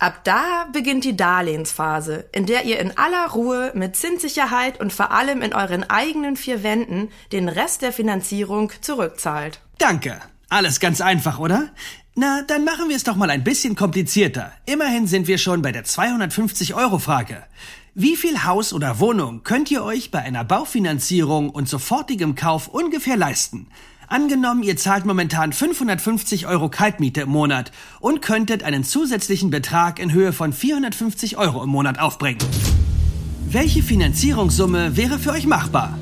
Ab 0.00 0.22
da 0.22 0.68
beginnt 0.72 1.04
die 1.04 1.16
Darlehensphase, 1.16 2.28
in 2.30 2.46
der 2.46 2.64
ihr 2.64 2.78
in 2.78 2.96
aller 2.96 3.30
Ruhe 3.30 3.72
mit 3.74 3.96
Zinssicherheit 3.96 4.78
und 4.80 4.92
vor 4.92 5.10
allem 5.10 5.42
in 5.42 5.52
euren 5.52 5.88
eigenen 5.90 6.36
vier 6.36 6.62
Wänden 6.62 7.08
den 7.32 7.48
Rest 7.48 7.82
der 7.82 7.92
Finanzierung 7.92 8.70
zurückzahlt. 8.80 9.60
Danke. 9.78 10.20
Alles 10.50 10.78
ganz 10.78 11.00
einfach, 11.00 11.40
oder? 11.40 11.68
Na, 12.14 12.42
dann 12.42 12.64
machen 12.64 12.88
wir 12.88 12.96
es 12.96 13.04
doch 13.04 13.16
mal 13.16 13.28
ein 13.28 13.44
bisschen 13.44 13.74
komplizierter. 13.74 14.52
Immerhin 14.66 15.06
sind 15.06 15.26
wir 15.26 15.36
schon 15.36 15.62
bei 15.62 15.72
der 15.72 15.84
250-Euro-Frage. 15.84 17.44
Wie 17.94 18.16
viel 18.16 18.44
Haus 18.44 18.72
oder 18.72 19.00
Wohnung 19.00 19.42
könnt 19.42 19.70
ihr 19.70 19.82
euch 19.82 20.12
bei 20.12 20.20
einer 20.20 20.44
Baufinanzierung 20.44 21.50
und 21.50 21.68
sofortigem 21.68 22.36
Kauf 22.36 22.68
ungefähr 22.68 23.16
leisten? 23.16 23.68
Angenommen, 24.10 24.62
ihr 24.62 24.76
zahlt 24.78 25.04
momentan 25.04 25.52
550 25.52 26.46
Euro 26.46 26.70
Kaltmiete 26.70 27.20
im 27.22 27.28
Monat 27.28 27.72
und 28.00 28.22
könntet 28.22 28.62
einen 28.62 28.82
zusätzlichen 28.82 29.50
Betrag 29.50 29.98
in 29.98 30.12
Höhe 30.12 30.32
von 30.32 30.52
450 30.54 31.36
Euro 31.36 31.62
im 31.62 31.68
Monat 31.68 31.98
aufbringen. 31.98 32.38
Welche 33.50 33.82
Finanzierungssumme 33.82 34.96
wäre 34.96 35.18
für 35.18 35.32
euch 35.32 35.46
machbar? 35.46 35.98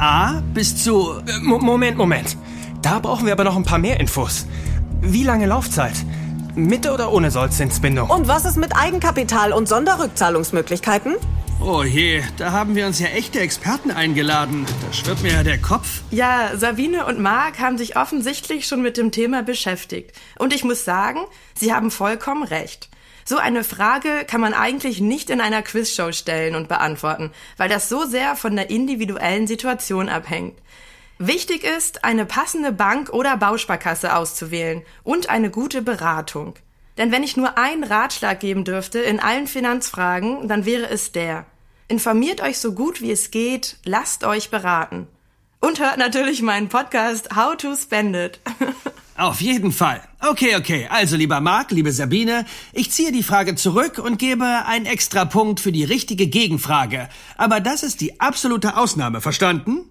A 0.00 0.40
bis 0.54 0.82
zu 0.82 1.20
Äh, 1.26 1.38
Mo- 1.40 1.58
Moment, 1.58 1.96
Moment. 1.96 2.36
Da 2.82 2.98
brauchen 2.98 3.26
wir 3.26 3.32
aber 3.32 3.44
noch 3.44 3.56
ein 3.56 3.64
paar 3.64 3.78
mehr 3.78 4.00
Infos. 4.00 4.46
Wie 5.00 5.22
lange 5.22 5.46
Laufzeit? 5.46 5.94
Mit 6.56 6.88
oder 6.88 7.12
ohne 7.12 7.30
Sollzinsbindung? 7.30 8.10
Und 8.10 8.26
was 8.26 8.44
ist 8.44 8.56
mit 8.56 8.74
Eigenkapital 8.74 9.52
und 9.52 9.68
Sonderrückzahlungsmöglichkeiten? 9.68 11.14
Oh 11.60 11.82
je, 11.82 12.22
da 12.36 12.52
haben 12.52 12.76
wir 12.76 12.86
uns 12.86 13.00
ja 13.00 13.08
echte 13.08 13.40
Experten 13.40 13.90
eingeladen. 13.90 14.64
Da 14.80 14.92
schwirrt 14.92 15.22
mir 15.22 15.32
ja 15.32 15.42
der 15.42 15.58
Kopf. 15.58 16.02
Ja, 16.10 16.56
Sabine 16.56 17.04
und 17.04 17.18
Marc 17.18 17.58
haben 17.58 17.76
sich 17.76 17.96
offensichtlich 17.96 18.66
schon 18.66 18.80
mit 18.80 18.96
dem 18.96 19.10
Thema 19.10 19.42
beschäftigt. 19.42 20.12
Und 20.38 20.54
ich 20.54 20.62
muss 20.62 20.84
sagen, 20.84 21.20
sie 21.54 21.74
haben 21.74 21.90
vollkommen 21.90 22.44
recht. 22.44 22.88
So 23.24 23.38
eine 23.38 23.64
Frage 23.64 24.24
kann 24.24 24.40
man 24.40 24.54
eigentlich 24.54 25.00
nicht 25.00 25.30
in 25.30 25.40
einer 25.40 25.62
Quizshow 25.62 26.12
stellen 26.12 26.54
und 26.54 26.68
beantworten, 26.68 27.32
weil 27.56 27.68
das 27.68 27.88
so 27.88 28.06
sehr 28.06 28.36
von 28.36 28.54
der 28.54 28.70
individuellen 28.70 29.48
Situation 29.48 30.08
abhängt. 30.08 30.56
Wichtig 31.18 31.64
ist, 31.64 32.04
eine 32.04 32.24
passende 32.24 32.70
Bank 32.70 33.10
oder 33.10 33.36
Bausparkasse 33.36 34.14
auszuwählen 34.14 34.82
und 35.02 35.28
eine 35.28 35.50
gute 35.50 35.82
Beratung. 35.82 36.54
Denn 36.98 37.12
wenn 37.12 37.22
ich 37.22 37.36
nur 37.36 37.56
einen 37.56 37.84
Ratschlag 37.84 38.40
geben 38.40 38.64
dürfte 38.64 38.98
in 38.98 39.20
allen 39.20 39.46
Finanzfragen, 39.46 40.48
dann 40.48 40.66
wäre 40.66 40.90
es 40.90 41.12
der. 41.12 41.46
Informiert 41.86 42.42
euch 42.42 42.58
so 42.58 42.72
gut 42.72 43.00
wie 43.00 43.12
es 43.12 43.30
geht, 43.30 43.78
lasst 43.84 44.24
euch 44.24 44.50
beraten. 44.50 45.06
Und 45.60 45.80
hört 45.80 45.96
natürlich 45.96 46.42
meinen 46.42 46.68
Podcast 46.68 47.34
How 47.34 47.56
to 47.56 47.74
Spend 47.76 48.14
It. 48.14 48.40
Auf 49.16 49.40
jeden 49.40 49.72
Fall. 49.72 50.00
Okay, 50.20 50.54
okay. 50.56 50.86
Also, 50.90 51.16
lieber 51.16 51.40
Marc, 51.40 51.72
liebe 51.72 51.90
Sabine, 51.90 52.46
ich 52.72 52.92
ziehe 52.92 53.10
die 53.10 53.24
Frage 53.24 53.56
zurück 53.56 53.98
und 53.98 54.18
gebe 54.18 54.44
einen 54.44 54.86
extra 54.86 55.24
Punkt 55.24 55.58
für 55.58 55.72
die 55.72 55.82
richtige 55.82 56.28
Gegenfrage. 56.28 57.08
Aber 57.36 57.58
das 57.58 57.82
ist 57.82 58.00
die 58.00 58.20
absolute 58.20 58.76
Ausnahme, 58.76 59.20
verstanden? 59.20 59.90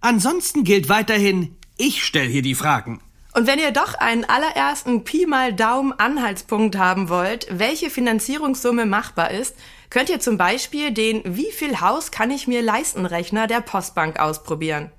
Ansonsten 0.00 0.64
gilt 0.64 0.88
weiterhin, 0.88 1.56
ich 1.76 2.02
stelle 2.02 2.28
hier 2.28 2.42
die 2.42 2.56
Fragen. 2.56 3.00
Und 3.38 3.46
wenn 3.46 3.60
ihr 3.60 3.70
doch 3.70 3.94
einen 3.94 4.24
allerersten 4.24 5.04
Pi 5.04 5.24
mal 5.24 5.52
Daumen 5.52 5.92
Anhaltspunkt 5.92 6.76
haben 6.76 7.08
wollt, 7.08 7.46
welche 7.56 7.88
Finanzierungssumme 7.88 8.84
machbar 8.84 9.30
ist, 9.30 9.54
könnt 9.90 10.10
ihr 10.10 10.18
zum 10.18 10.36
Beispiel 10.36 10.90
den 10.90 11.22
Wie 11.24 11.52
viel 11.52 11.80
Haus 11.80 12.10
kann 12.10 12.32
ich 12.32 12.48
mir 12.48 12.62
leisten 12.62 13.06
Rechner 13.06 13.46
der 13.46 13.60
Postbank 13.60 14.18
ausprobieren. 14.18 14.90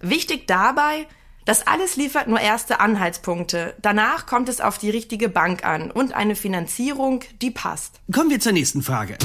Wichtig 0.00 0.46
dabei, 0.46 1.06
das 1.44 1.66
alles 1.66 1.96
liefert 1.96 2.28
nur 2.28 2.40
erste 2.40 2.80
Anhaltspunkte. 2.80 3.74
Danach 3.82 4.24
kommt 4.24 4.48
es 4.48 4.62
auf 4.62 4.78
die 4.78 4.88
richtige 4.88 5.28
Bank 5.28 5.62
an 5.62 5.90
und 5.90 6.14
eine 6.14 6.34
Finanzierung, 6.34 7.20
die 7.42 7.50
passt. 7.50 8.00
Kommen 8.10 8.30
wir 8.30 8.40
zur 8.40 8.52
nächsten 8.52 8.80
Frage. 8.80 9.18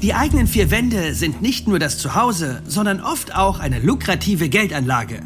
Die 0.00 0.14
eigenen 0.14 0.46
vier 0.46 0.70
Wände 0.70 1.14
sind 1.14 1.42
nicht 1.42 1.68
nur 1.68 1.78
das 1.78 1.98
Zuhause, 1.98 2.62
sondern 2.64 3.02
oft 3.02 3.36
auch 3.36 3.60
eine 3.60 3.80
lukrative 3.80 4.48
Geldanlage. 4.48 5.20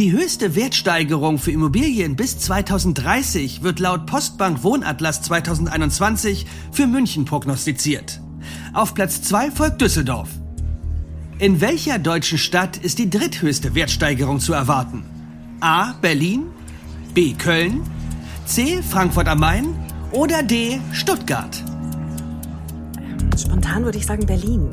Die 0.00 0.12
höchste 0.12 0.54
Wertsteigerung 0.56 1.38
für 1.38 1.50
Immobilien 1.50 2.16
bis 2.16 2.38
2030 2.38 3.62
wird 3.62 3.80
laut 3.80 4.06
Postbank 4.06 4.62
Wohnatlas 4.62 5.20
2021 5.20 6.46
für 6.72 6.86
München 6.86 7.26
prognostiziert. 7.26 8.22
Auf 8.72 8.94
Platz 8.94 9.20
2 9.20 9.50
folgt 9.50 9.82
Düsseldorf. 9.82 10.30
In 11.38 11.60
welcher 11.60 11.98
deutschen 11.98 12.38
Stadt 12.38 12.78
ist 12.78 12.98
die 12.98 13.10
dritthöchste 13.10 13.74
Wertsteigerung 13.74 14.40
zu 14.40 14.54
erwarten? 14.54 15.04
A. 15.60 15.92
Berlin, 16.00 16.46
B. 17.12 17.34
Köln, 17.34 17.82
C. 18.46 18.80
Frankfurt 18.82 19.28
am 19.28 19.40
Main 19.40 19.66
oder 20.12 20.42
D. 20.42 20.80
Stuttgart? 20.92 21.62
Spontan 23.36 23.84
würde 23.84 23.98
ich 23.98 24.06
sagen 24.06 24.24
Berlin. 24.24 24.70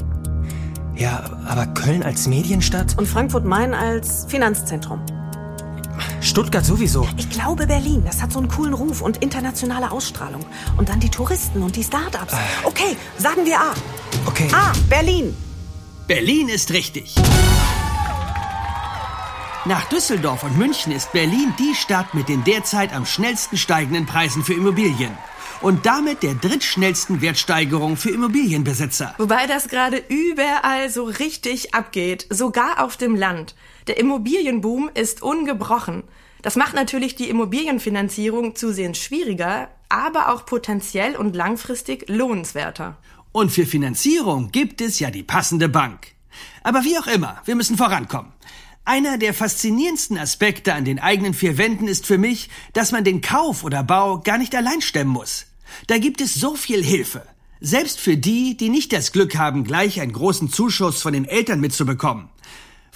Ja, 0.95 1.21
aber 1.45 1.65
Köln 1.65 2.01
als 2.01 2.29
Medienstadt? 2.29 2.97
Und 2.97 3.09
Frankfurt-Main 3.09 3.73
als 3.73 4.25
Finanzzentrum. 4.29 5.01
Stuttgart 6.27 6.65
sowieso. 6.65 7.07
Ich 7.17 7.29
glaube 7.29 7.65
Berlin. 7.65 8.03
Das 8.05 8.21
hat 8.21 8.33
so 8.33 8.39
einen 8.39 8.49
coolen 8.49 8.73
Ruf 8.73 9.01
und 9.01 9.17
internationale 9.23 9.91
Ausstrahlung. 9.91 10.45
Und 10.77 10.89
dann 10.89 10.99
die 10.99 11.09
Touristen 11.09 11.63
und 11.63 11.75
die 11.75 11.83
Startups. 11.83 12.33
Äh. 12.33 12.37
Okay, 12.65 12.97
sagen 13.17 13.45
wir 13.45 13.59
A. 13.59 13.73
Okay. 14.25 14.49
A. 14.51 14.73
Berlin. 14.89 15.35
Berlin 16.05 16.49
ist 16.49 16.71
richtig. 16.71 17.15
Nach 19.65 19.85
Düsseldorf 19.89 20.43
und 20.43 20.57
München 20.57 20.91
ist 20.91 21.11
Berlin 21.13 21.53
die 21.59 21.75
Stadt 21.75 22.13
mit 22.13 22.29
den 22.29 22.43
derzeit 22.43 22.93
am 22.93 23.05
schnellsten 23.05 23.57
steigenden 23.57 24.05
Preisen 24.05 24.43
für 24.43 24.53
Immobilien. 24.53 25.11
Und 25.61 25.85
damit 25.85 26.23
der 26.23 26.35
drittschnellsten 26.35 27.21
Wertsteigerung 27.21 27.97
für 27.97 28.11
Immobilienbesitzer. 28.11 29.15
Wobei 29.17 29.47
das 29.47 29.69
gerade 29.69 30.03
überall 30.07 30.89
so 30.89 31.05
richtig 31.05 31.73
abgeht, 31.73 32.27
sogar 32.29 32.83
auf 32.83 32.95
dem 32.95 33.15
Land. 33.15 33.55
Der 33.87 33.97
Immobilienboom 33.97 34.91
ist 34.93 35.23
ungebrochen. 35.23 36.03
Das 36.41 36.55
macht 36.55 36.73
natürlich 36.73 37.15
die 37.15 37.29
Immobilienfinanzierung 37.29 38.55
zusehends 38.55 38.99
schwieriger, 38.99 39.69
aber 39.89 40.33
auch 40.33 40.45
potenziell 40.45 41.15
und 41.15 41.35
langfristig 41.35 42.07
lohnenswerter. 42.09 42.97
Und 43.31 43.51
für 43.51 43.65
Finanzierung 43.65 44.51
gibt 44.51 44.81
es 44.81 44.99
ja 44.99 45.11
die 45.11 45.23
passende 45.23 45.69
Bank. 45.69 46.13
Aber 46.63 46.83
wie 46.83 46.97
auch 46.97 47.07
immer, 47.07 47.41
wir 47.45 47.55
müssen 47.55 47.77
vorankommen. 47.77 48.31
Einer 48.85 49.17
der 49.17 49.33
faszinierendsten 49.33 50.17
Aspekte 50.17 50.73
an 50.73 50.85
den 50.85 50.99
eigenen 50.99 51.33
vier 51.33 51.57
Wänden 51.57 51.87
ist 51.87 52.05
für 52.05 52.17
mich, 52.17 52.49
dass 52.73 52.91
man 52.91 53.03
den 53.03 53.21
Kauf 53.21 53.63
oder 53.63 53.83
Bau 53.83 54.19
gar 54.19 54.37
nicht 54.37 54.55
allein 54.55 54.81
stemmen 54.81 55.11
muss. 55.11 55.45
Da 55.87 55.97
gibt 55.97 56.21
es 56.21 56.35
so 56.35 56.55
viel 56.55 56.83
Hilfe. 56.83 57.23
Selbst 57.59 57.99
für 57.99 58.15
die, 58.15 58.55
die 58.55 58.69
nicht 58.69 58.93
das 58.93 59.11
Glück 59.11 59.35
haben, 59.35 59.63
gleich 59.63 59.99
einen 59.99 60.13
großen 60.13 60.49
Zuschuss 60.49 61.01
von 61.01 61.13
den 61.13 61.25
Eltern 61.25 61.59
mitzubekommen. 61.59 62.29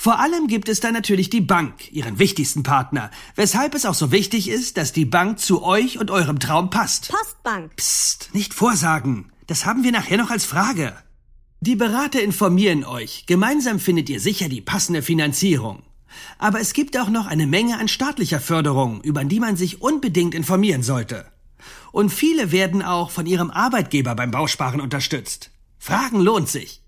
Vor 0.01 0.20
allem 0.20 0.48
gibt 0.48 0.67
es 0.67 0.79
da 0.79 0.91
natürlich 0.91 1.29
die 1.29 1.41
Bank, 1.41 1.91
ihren 1.91 2.17
wichtigsten 2.17 2.63
Partner, 2.63 3.12
weshalb 3.36 3.75
es 3.75 3.86
auch 3.86 3.93
so 3.93 4.12
wichtig 4.12 4.50
ist, 4.50 4.77
dass 4.77 4.93
die 4.93 5.05
Bank 5.05 5.38
zu 5.38 5.62
euch 5.62 6.00
und 6.00 6.10
eurem 6.10 6.39
Traum 6.39 6.72
passt. 6.72 7.10
Postbank. 7.10 7.75
Psst, 7.75 8.31
nicht 8.34 8.55
vorsagen. 8.55 9.31
Das 9.46 9.67
haben 9.67 9.84
wir 9.84 9.91
nachher 9.91 10.17
noch 10.17 10.31
als 10.31 10.43
Frage. 10.43 10.96
Die 11.60 11.75
Berater 11.75 12.20
informieren 12.20 12.84
euch. 12.84 13.27
Gemeinsam 13.27 13.79
findet 13.79 14.10
ihr 14.10 14.20
sicher 14.20 14.50
die 14.50 14.62
passende 14.62 15.03
Finanzierung. 15.03 15.84
Aber 16.39 16.60
es 16.60 16.74
gibt 16.74 16.98
auch 16.98 17.10
noch 17.10 17.27
eine 17.27 17.46
Menge 17.46 17.77
an 17.77 17.88
staatlicher 17.88 18.39
Förderung, 18.39 19.01
über 19.03 19.24
die 19.24 19.39
man 19.39 19.55
sich 19.55 19.84
unbedingt 19.84 20.34
informieren 20.34 20.81
sollte. 20.81 21.27
Und 21.91 22.10
viele 22.10 22.51
werden 22.51 22.81
auch 22.81 23.12
von 23.12 23.27
ihrem 23.27 23.51
Arbeitgeber 23.51 24.15
beim 24.15 24.31
Bausparen 24.31 24.81
unterstützt. 24.81 25.51
Fragen 25.77 26.22
lohnt 26.22 26.50
sich. 26.50 26.80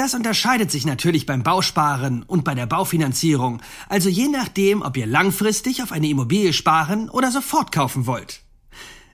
Das 0.00 0.14
unterscheidet 0.14 0.70
sich 0.70 0.86
natürlich 0.86 1.26
beim 1.26 1.42
Bausparen 1.42 2.22
und 2.22 2.42
bei 2.42 2.54
der 2.54 2.64
Baufinanzierung, 2.64 3.60
also 3.86 4.08
je 4.08 4.28
nachdem, 4.28 4.80
ob 4.80 4.96
ihr 4.96 5.04
langfristig 5.04 5.82
auf 5.82 5.92
eine 5.92 6.08
Immobilie 6.08 6.54
sparen 6.54 7.10
oder 7.10 7.30
sofort 7.30 7.70
kaufen 7.70 8.06
wollt. 8.06 8.40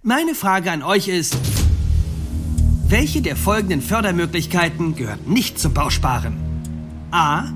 Meine 0.04 0.36
Frage 0.36 0.70
an 0.70 0.84
euch 0.84 1.08
ist, 1.08 1.36
welche 2.86 3.20
der 3.20 3.34
folgenden 3.34 3.82
Fördermöglichkeiten 3.82 4.94
gehört 4.94 5.26
nicht 5.26 5.58
zum 5.58 5.74
Bausparen? 5.74 6.36
A. 7.10 7.46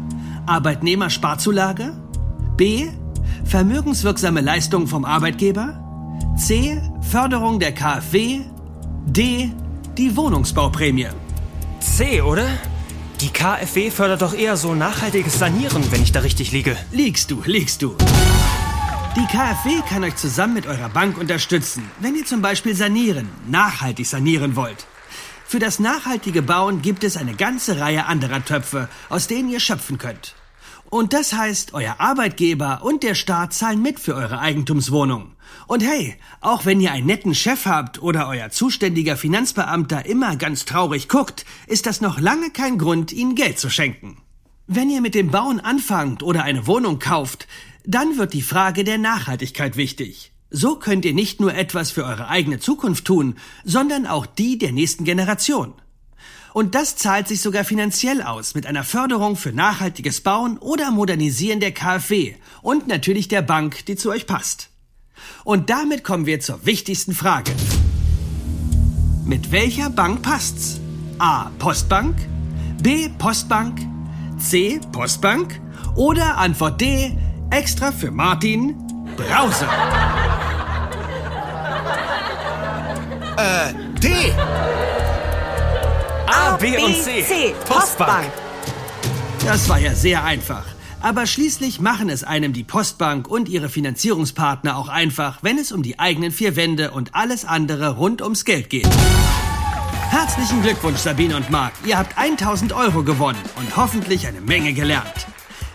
Arbeitnehmersparzulage? 0.46 1.92
B. 2.56 2.88
Vermögenswirksame 3.44 4.40
Leistungen 4.40 4.88
vom 4.88 5.04
Arbeitgeber? 5.04 6.26
C. 6.36 6.82
Förderung 7.00 7.60
der 7.60 7.74
KfW? 7.76 8.40
D. 9.06 9.52
Die 9.96 10.16
Wohnungsbauprämie. 10.16 11.10
C, 11.78 12.22
oder? 12.22 12.48
Die 13.20 13.28
KfW 13.28 13.90
fördert 13.90 14.22
doch 14.22 14.32
eher 14.32 14.56
so 14.56 14.74
nachhaltiges 14.74 15.38
Sanieren, 15.38 15.84
wenn 15.92 16.02
ich 16.02 16.10
da 16.10 16.20
richtig 16.20 16.52
liege. 16.52 16.74
Liegst 16.90 17.30
du, 17.30 17.42
liegst 17.44 17.82
du. 17.82 17.94
Die 19.14 19.26
KfW 19.26 19.82
kann 19.86 20.04
euch 20.04 20.16
zusammen 20.16 20.54
mit 20.54 20.66
eurer 20.66 20.88
Bank 20.88 21.18
unterstützen, 21.18 21.90
wenn 22.00 22.14
ihr 22.14 22.24
zum 22.24 22.40
Beispiel 22.40 22.74
sanieren, 22.74 23.28
nachhaltig 23.46 24.06
sanieren 24.06 24.56
wollt. 24.56 24.86
Für 25.44 25.58
das 25.58 25.80
nachhaltige 25.80 26.40
Bauen 26.40 26.80
gibt 26.80 27.04
es 27.04 27.18
eine 27.18 27.34
ganze 27.34 27.78
Reihe 27.78 28.06
anderer 28.06 28.42
Töpfe, 28.42 28.88
aus 29.10 29.26
denen 29.26 29.50
ihr 29.50 29.60
schöpfen 29.60 29.98
könnt. 29.98 30.34
Und 30.90 31.12
das 31.12 31.32
heißt, 31.32 31.72
euer 31.72 31.96
Arbeitgeber 31.98 32.80
und 32.82 33.04
der 33.04 33.14
Staat 33.14 33.54
zahlen 33.54 33.80
mit 33.80 34.00
für 34.00 34.16
eure 34.16 34.40
Eigentumswohnung. 34.40 35.36
Und 35.68 35.84
hey, 35.84 36.16
auch 36.40 36.66
wenn 36.66 36.80
ihr 36.80 36.90
einen 36.90 37.06
netten 37.06 37.34
Chef 37.34 37.64
habt 37.64 38.02
oder 38.02 38.26
euer 38.26 38.50
zuständiger 38.50 39.16
Finanzbeamter 39.16 40.04
immer 40.06 40.34
ganz 40.34 40.64
traurig 40.64 41.08
guckt, 41.08 41.44
ist 41.68 41.86
das 41.86 42.00
noch 42.00 42.18
lange 42.18 42.50
kein 42.50 42.76
Grund, 42.76 43.12
ihnen 43.12 43.36
Geld 43.36 43.60
zu 43.60 43.70
schenken. 43.70 44.18
Wenn 44.66 44.90
ihr 44.90 45.00
mit 45.00 45.14
dem 45.14 45.30
Bauen 45.30 45.60
anfangt 45.60 46.24
oder 46.24 46.42
eine 46.42 46.66
Wohnung 46.66 46.98
kauft, 46.98 47.46
dann 47.84 48.18
wird 48.18 48.34
die 48.34 48.42
Frage 48.42 48.82
der 48.82 48.98
Nachhaltigkeit 48.98 49.76
wichtig. 49.76 50.32
So 50.50 50.74
könnt 50.74 51.04
ihr 51.04 51.14
nicht 51.14 51.40
nur 51.40 51.54
etwas 51.54 51.92
für 51.92 52.04
eure 52.04 52.28
eigene 52.28 52.58
Zukunft 52.58 53.04
tun, 53.04 53.36
sondern 53.64 54.06
auch 54.06 54.26
die 54.26 54.58
der 54.58 54.72
nächsten 54.72 55.04
Generation. 55.04 55.74
Und 56.52 56.74
das 56.74 56.96
zahlt 56.96 57.28
sich 57.28 57.40
sogar 57.40 57.64
finanziell 57.64 58.22
aus 58.22 58.54
mit 58.54 58.66
einer 58.66 58.84
Förderung 58.84 59.36
für 59.36 59.52
nachhaltiges 59.52 60.20
Bauen 60.20 60.58
oder 60.58 60.90
Modernisieren 60.90 61.60
der 61.60 61.72
KfW 61.72 62.34
und 62.62 62.88
natürlich 62.88 63.28
der 63.28 63.42
Bank, 63.42 63.84
die 63.86 63.96
zu 63.96 64.10
euch 64.10 64.26
passt. 64.26 64.68
Und 65.44 65.70
damit 65.70 66.04
kommen 66.04 66.26
wir 66.26 66.40
zur 66.40 66.66
wichtigsten 66.66 67.14
Frage. 67.14 67.52
Mit 69.24 69.52
welcher 69.52 69.90
Bank 69.90 70.22
passt's? 70.22 70.80
A. 71.18 71.50
Postbank, 71.58 72.16
B. 72.82 73.08
Postbank, 73.18 73.78
C. 74.38 74.80
Postbank 74.90 75.60
oder 75.94 76.38
Antwort 76.38 76.80
D. 76.80 77.16
Extra 77.50 77.92
für 77.92 78.10
Martin 78.10 78.74
Brause. 79.16 79.66
Äh, 83.36 83.74
D. 84.00 84.32
B 86.60 86.76
und 86.76 86.94
C. 86.94 87.54
Postbank. 87.64 88.30
Das 89.46 89.66
war 89.70 89.78
ja 89.78 89.94
sehr 89.94 90.24
einfach. 90.24 90.66
Aber 91.00 91.26
schließlich 91.26 91.80
machen 91.80 92.10
es 92.10 92.22
einem 92.22 92.52
die 92.52 92.64
Postbank 92.64 93.28
und 93.28 93.48
ihre 93.48 93.70
Finanzierungspartner 93.70 94.76
auch 94.76 94.88
einfach, 94.88 95.38
wenn 95.40 95.56
es 95.56 95.72
um 95.72 95.82
die 95.82 95.98
eigenen 95.98 96.32
vier 96.32 96.56
Wände 96.56 96.90
und 96.90 97.14
alles 97.14 97.46
andere 97.46 97.96
rund 97.96 98.20
ums 98.20 98.44
Geld 98.44 98.68
geht. 98.68 98.86
Herzlichen 100.10 100.60
Glückwunsch, 100.60 100.98
Sabine 100.98 101.36
und 101.36 101.48
Marc. 101.48 101.72
Ihr 101.86 101.96
habt 101.96 102.18
1000 102.18 102.74
Euro 102.74 103.04
gewonnen 103.04 103.40
und 103.56 103.74
hoffentlich 103.78 104.26
eine 104.26 104.42
Menge 104.42 104.74
gelernt. 104.74 105.26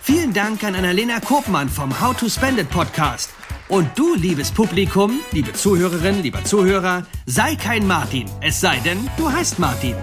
Vielen 0.04 0.34
Dank 0.34 0.64
an 0.64 0.76
Annalena 0.76 1.20
Kopmann 1.20 1.68
vom 1.68 2.00
How 2.00 2.16
to 2.16 2.30
Spend 2.30 2.60
It 2.60 2.70
Podcast. 2.70 3.35
Und 3.68 3.90
du, 3.98 4.14
liebes 4.14 4.52
Publikum, 4.52 5.20
liebe 5.32 5.52
Zuhörerin, 5.52 6.22
lieber 6.22 6.44
Zuhörer, 6.44 7.04
sei 7.26 7.56
kein 7.56 7.88
Martin, 7.88 8.30
es 8.42 8.62
sei 8.62 8.78
denn, 8.78 9.10
du 9.18 9.32
heißt 9.32 9.58
Martin. 9.58 9.96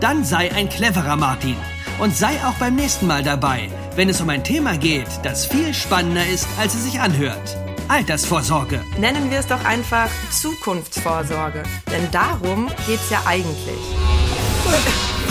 Dann 0.00 0.22
sei 0.22 0.52
ein 0.52 0.68
cleverer 0.68 1.16
Martin. 1.16 1.56
Und 1.98 2.14
sei 2.14 2.38
auch 2.44 2.52
beim 2.54 2.74
nächsten 2.74 3.06
Mal 3.06 3.22
dabei, 3.22 3.70
wenn 3.94 4.10
es 4.10 4.20
um 4.20 4.28
ein 4.28 4.44
Thema 4.44 4.76
geht, 4.76 5.08
das 5.22 5.46
viel 5.46 5.72
spannender 5.72 6.26
ist, 6.26 6.46
als 6.58 6.74
es 6.74 6.84
sich 6.84 7.00
anhört. 7.00 7.56
Altersvorsorge. 7.88 8.82
Nennen 8.98 9.30
wir 9.30 9.38
es 9.38 9.46
doch 9.46 9.64
einfach 9.64 10.10
Zukunftsvorsorge. 10.30 11.62
Denn 11.90 12.10
darum 12.10 12.68
geht's 12.86 13.08
ja 13.08 13.22
eigentlich. 13.24 13.80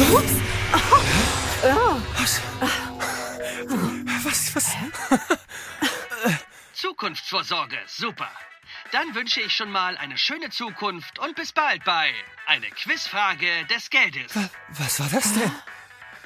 Was, 4.24 4.56
was? 4.56 5.38
Zukunftsvorsorge, 6.86 7.80
super. 7.88 8.30
Dann 8.92 9.16
wünsche 9.16 9.42
ich 9.42 9.56
schon 9.56 9.72
mal 9.72 9.98
eine 9.98 10.20
schöne 10.20 10.52
Zukunft 10.52 11.18
und 11.18 11.36
bis 11.36 11.52
bald 11.52 11.84
bei 11.84 12.14
Eine 12.46 12.68
Quizfrage 12.68 13.66
des 13.72 13.90
Geldes. 13.90 14.32
Was 14.70 15.00
war 15.00 15.10
das 15.12 15.34
denn? 15.34 15.52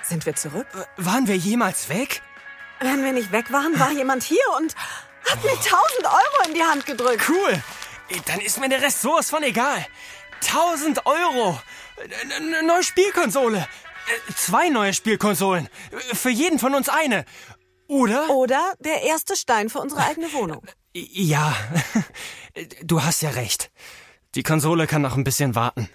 Sind 0.04 0.26
wir 0.26 0.36
zurück? 0.36 0.68
Waren 0.98 1.28
wir 1.28 1.38
jemals 1.38 1.88
weg? 1.88 2.22
Wenn 2.82 3.06
wir 3.06 3.14
nicht 3.14 3.32
weg 3.32 3.54
waren, 3.54 3.80
war 3.80 3.92
jemand 3.92 4.24
hier 4.24 4.44
und 4.58 4.76
hat 5.32 5.42
mir 5.46 5.52
1000 5.52 5.72
Euro 6.04 6.48
in 6.50 6.54
die 6.54 6.64
Hand 6.64 6.86
gedrückt. 6.86 7.24
Cool. 7.30 7.64
Dann 8.26 8.42
ist 8.42 8.60
mir 8.60 8.68
der 8.68 8.82
Rest 8.82 9.02
sowas 9.02 9.30
von 9.30 9.44
egal. 9.44 9.88
1000 10.42 11.06
Euro. 11.06 11.62
Eine 12.36 12.64
neue 12.64 12.84
Spielkonsole. 12.84 13.60
Äh, 13.60 14.34
Zwei 14.34 14.68
neue 14.68 14.94
Spielkonsolen. 14.94 15.70
Für 16.14 16.32
jeden 16.32 16.60
von 16.60 16.76
uns 16.76 16.90
eine. 16.90 17.24
Oder? 17.90 18.30
Oder 18.30 18.74
der 18.80 19.02
erste 19.02 19.36
Stein 19.36 19.70
für 19.70 19.80
unsere 19.80 20.06
eigene 20.06 20.32
Wohnung. 20.34 20.62
Ja, 20.96 21.56
du 22.84 23.04
hast 23.04 23.22
ja 23.22 23.30
recht. 23.30 23.72
Die 24.34 24.42
Konsole 24.42 24.88
kann 24.88 25.04
noch 25.04 25.16
ein 25.16 25.24
bisschen 25.24 25.54
warten. 25.54 25.88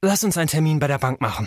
Lass 0.00 0.24
uns 0.24 0.38
einen 0.38 0.48
Termin 0.48 0.78
bei 0.78 0.86
der 0.86 0.96
Bank 0.96 1.20
machen. 1.20 1.46